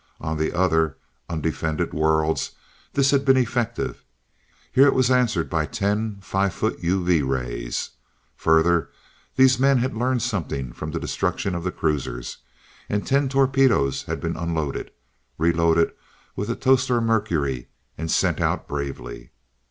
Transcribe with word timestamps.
On 0.19 0.35
the 0.39 0.51
other, 0.51 0.97
undefended 1.29 1.93
worlds, 1.93 2.53
this 2.93 3.11
had 3.11 3.23
been 3.23 3.37
effective. 3.37 4.03
Here 4.71 4.87
it 4.87 4.95
was 4.95 5.11
answered 5.11 5.47
by 5.47 5.67
ten 5.67 6.17
five 6.21 6.55
foot 6.55 6.81
UV 6.81 7.23
rays. 7.29 7.91
Further, 8.37 8.89
these 9.35 9.59
men 9.59 9.77
had 9.77 9.93
learned 9.95 10.23
something 10.23 10.73
from 10.73 10.89
the 10.89 10.99
destruction 10.99 11.53
of 11.53 11.63
the 11.63 11.71
cruisers, 11.71 12.39
and 12.89 13.05
ten 13.05 13.29
torpedoes 13.29 14.01
had 14.05 14.19
been 14.19 14.35
unloaded, 14.37 14.89
reloaded 15.37 15.91
with 16.35 16.49
atostor 16.49 16.99
mercury, 16.99 17.69
and 17.95 18.09
sent 18.09 18.41
out 18.41 18.67
bravely. 18.67 19.29